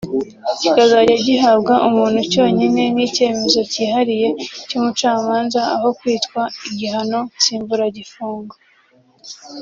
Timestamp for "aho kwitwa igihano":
5.75-7.19